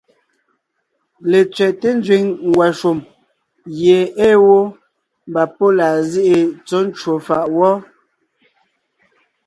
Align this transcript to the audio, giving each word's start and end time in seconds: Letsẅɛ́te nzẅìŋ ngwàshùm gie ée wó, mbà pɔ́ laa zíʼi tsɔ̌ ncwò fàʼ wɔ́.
Letsẅɛ́te 1.29 1.87
nzẅìŋ 1.97 2.25
ngwàshùm 2.49 2.99
gie 3.77 3.99
ée 4.25 4.35
wó, 4.45 4.59
mbà 5.29 5.41
pɔ́ 5.55 5.69
laa 5.77 5.97
zíʼi 6.11 6.37
tsɔ̌ 6.67 6.79
ncwò 6.87 7.13
fàʼ 7.27 7.45
wɔ́. 7.57 7.73